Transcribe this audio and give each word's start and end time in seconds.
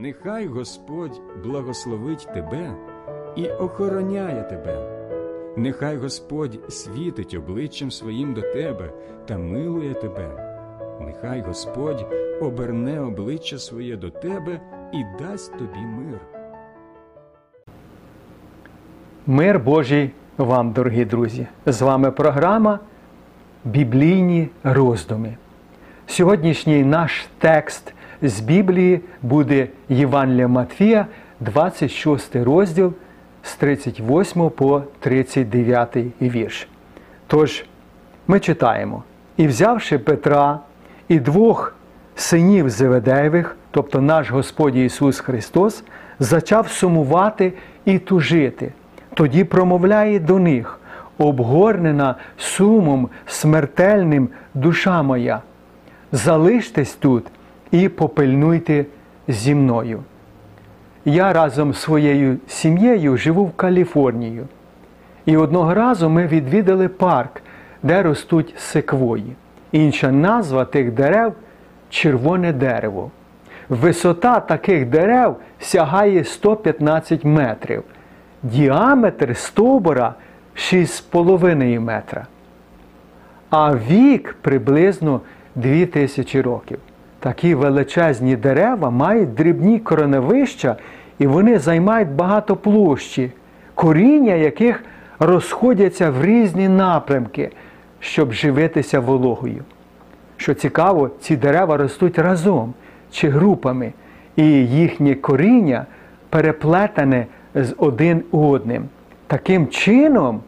Нехай 0.00 0.46
Господь 0.46 1.20
благословить 1.44 2.28
тебе 2.34 2.72
і 3.36 3.48
охороняє 3.48 4.42
тебе. 4.42 4.78
Нехай 5.56 5.96
Господь 5.96 6.72
світить 6.72 7.34
обличчям 7.34 7.90
своїм 7.90 8.34
до 8.34 8.40
тебе 8.40 8.92
та 9.26 9.38
милує 9.38 9.94
тебе. 9.94 10.28
Нехай 11.00 11.40
Господь 11.40 12.06
оберне 12.40 13.00
обличчя 13.00 13.58
своє 13.58 13.96
до 13.96 14.10
тебе 14.10 14.60
і 14.92 15.04
дасть 15.22 15.52
тобі 15.52 15.78
мир. 15.78 16.20
Мир 19.26 19.58
Божий 19.58 20.10
вам, 20.36 20.72
дорогі 20.72 21.04
друзі! 21.04 21.46
З 21.66 21.82
вами 21.82 22.10
програма 22.10 22.78
Біблійні 23.64 24.48
роздуми. 24.64 25.36
Сьогоднішній 26.06 26.84
наш 26.84 27.26
текст 27.38 27.94
з 28.22 28.40
Біблії 28.40 29.00
буде 29.22 29.68
Євангелія 29.88 30.48
Матфія, 30.48 31.06
26 31.40 32.36
розділ 32.36 32.92
з 33.42 33.56
38 33.56 34.50
по 34.50 34.82
39 35.00 35.96
вірш. 36.22 36.68
Тож 37.26 37.64
ми 38.26 38.40
читаємо: 38.40 39.02
І 39.36 39.46
взявши 39.46 39.98
Петра 39.98 40.58
і 41.08 41.18
двох 41.18 41.74
синів 42.14 42.70
Зеведеєвих, 42.70 43.56
тобто 43.70 44.00
наш 44.00 44.30
Господь 44.30 44.76
Ісус 44.76 45.20
Христос, 45.20 45.84
зачав 46.18 46.68
сумувати 46.68 47.52
і 47.84 47.98
тужити. 47.98 48.72
Тоді 49.14 49.44
промовляє 49.44 50.20
до 50.20 50.38
них, 50.38 50.80
обгорнена 51.18 52.14
сумом 52.36 53.08
смертельним 53.26 54.28
душа 54.54 55.02
моя. 55.02 55.42
Залиштесь 56.12 56.94
тут 56.94 57.24
і 57.70 57.88
попильнуйте 57.88 58.84
зі 59.28 59.54
мною. 59.54 60.02
Я 61.04 61.32
разом 61.32 61.74
з 61.74 61.78
своєю 61.78 62.38
сім'єю 62.46 63.16
живу 63.16 63.44
в 63.44 63.52
Каліфорнії. 63.52 64.42
І 65.26 65.36
одного 65.36 65.74
разу 65.74 66.10
ми 66.10 66.26
відвідали 66.26 66.88
парк, 66.88 67.42
де 67.82 68.02
ростуть 68.02 68.54
секвої. 68.58 69.32
Інша 69.72 70.12
назва 70.12 70.64
тих 70.64 70.92
дерев 70.92 71.32
червоне 71.90 72.52
дерево. 72.52 73.10
Висота 73.68 74.40
таких 74.40 74.86
дерев 74.86 75.36
сягає 75.60 76.24
115 76.24 77.24
метрів, 77.24 77.82
діаметр 78.42 79.36
стовбура 79.36 80.14
6,5 80.56 81.80
метра, 81.80 82.26
а 83.50 83.74
вік 83.74 84.36
приблизно 84.42 85.20
2000 85.54 86.42
років. 86.42 86.78
Такі 87.28 87.54
величезні 87.54 88.36
дерева 88.36 88.90
мають 88.90 89.34
дрібні 89.34 89.78
короневища 89.78 90.76
і 91.18 91.26
вони 91.26 91.58
займають 91.58 92.08
багато 92.08 92.56
площі, 92.56 93.30
коріння 93.74 94.34
яких 94.34 94.84
розходяться 95.18 96.10
в 96.10 96.24
різні 96.24 96.68
напрямки, 96.68 97.50
щоб 98.00 98.32
живитися 98.32 99.00
вологою. 99.00 99.64
Що 100.36 100.54
цікаво, 100.54 101.10
ці 101.20 101.36
дерева 101.36 101.76
ростуть 101.76 102.18
разом 102.18 102.74
чи 103.10 103.28
групами, 103.28 103.92
і 104.36 104.44
їхнє 104.66 105.14
коріння 105.14 105.86
переплетене 106.30 107.26
з 107.54 107.74
один 107.78 108.22
одним. 108.32 108.84
Таким 109.26 109.68
чином, 109.68 110.40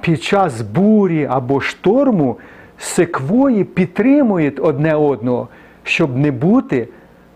під 0.00 0.22
час 0.22 0.62
бурі 0.62 1.26
або 1.30 1.60
шторму 1.60 2.36
секвої 2.78 3.64
підтримують 3.64 4.60
одне 4.60 4.94
одного, 4.94 5.48
щоб 5.84 6.16
не 6.16 6.30
бути 6.30 6.88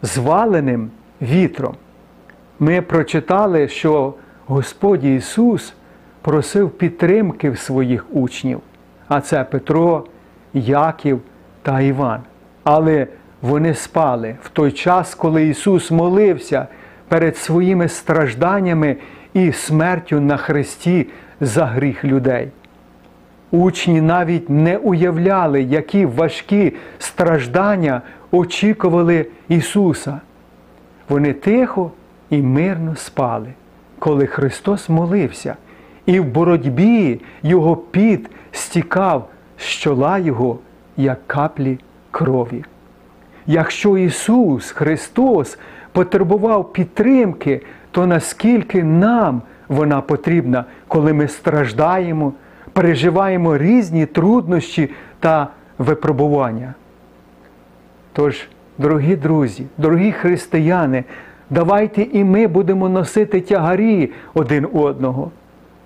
зваленим 0.02 0.90
вітром. 1.22 1.74
Ми 2.58 2.82
прочитали, 2.82 3.68
що 3.68 4.14
Господь 4.46 5.04
Ісус 5.04 5.74
просив 6.22 6.70
підтримки 6.70 7.50
в 7.50 7.58
своїх 7.58 8.06
учнів, 8.10 8.60
а 9.08 9.20
це 9.20 9.44
Петро, 9.44 10.04
Яків 10.54 11.20
та 11.62 11.80
Іван. 11.80 12.20
Але 12.64 13.06
вони 13.42 13.74
спали 13.74 14.36
в 14.42 14.48
той 14.48 14.72
час, 14.72 15.14
коли 15.14 15.46
Ісус 15.46 15.90
молився 15.90 16.66
перед 17.08 17.36
своїми 17.36 17.88
стражданнями 17.88 18.96
і 19.34 19.52
смертю 19.52 20.20
на 20.20 20.36
хресті 20.36 21.06
за 21.40 21.66
гріх 21.66 22.04
людей. 22.04 22.48
Учні 23.50 24.00
навіть 24.00 24.50
не 24.50 24.76
уявляли, 24.76 25.62
які 25.62 26.06
важкі 26.06 26.72
страждання 26.98 28.02
очікували 28.30 29.26
Ісуса. 29.48 30.20
Вони 31.08 31.32
тихо 31.32 31.90
і 32.30 32.42
мирно 32.42 32.96
спали, 32.96 33.52
коли 33.98 34.26
Христос 34.26 34.88
молився, 34.88 35.56
і 36.06 36.20
в 36.20 36.24
боротьбі 36.24 37.20
Його 37.42 37.76
піт 37.76 38.30
стікав 38.52 39.28
з 39.56 39.64
чола 39.64 40.18
Його, 40.18 40.58
як 40.96 41.26
каплі 41.26 41.78
крові. 42.10 42.64
Якщо 43.46 43.98
Ісус 43.98 44.70
Христос 44.70 45.58
потребував 45.92 46.72
підтримки, 46.72 47.60
то 47.90 48.06
наскільки 48.06 48.82
нам 48.82 49.42
вона 49.68 50.00
потрібна, 50.00 50.64
коли 50.88 51.12
ми 51.12 51.28
страждаємо, 51.28 52.32
переживаємо 52.72 53.58
різні 53.58 54.06
труднощі 54.06 54.90
та 55.20 55.48
випробування? 55.78 56.74
Тож, 58.18 58.48
дорогі 58.78 59.16
друзі, 59.16 59.66
дорогі 59.76 60.12
християни, 60.12 61.04
давайте 61.50 62.02
і 62.02 62.24
ми 62.24 62.46
будемо 62.46 62.88
носити 62.88 63.40
тягарі 63.40 64.12
один 64.34 64.68
одного, 64.72 65.30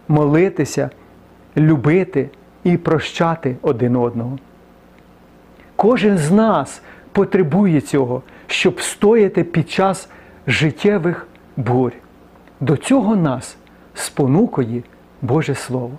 молитися, 0.08 0.90
любити 1.56 2.30
і 2.64 2.76
прощати 2.76 3.56
один 3.62 3.96
одного. 3.96 4.38
Кожен 5.76 6.18
з 6.18 6.30
нас 6.30 6.82
потребує 7.12 7.80
цього, 7.80 8.22
щоб 8.46 8.80
стояти 8.80 9.44
під 9.44 9.70
час 9.70 10.08
життєвих 10.46 11.26
бурь. 11.56 11.94
До 12.60 12.76
цього 12.76 13.16
нас 13.16 13.56
спонукує 13.94 14.82
Боже 15.22 15.54
Слово. 15.54 15.98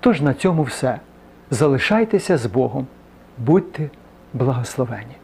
Тож 0.00 0.20
на 0.20 0.34
цьому 0.34 0.62
все. 0.62 1.00
Залишайтеся 1.50 2.38
з 2.38 2.46
Богом, 2.46 2.86
будьте 3.38 3.90
благословені. 4.34 5.16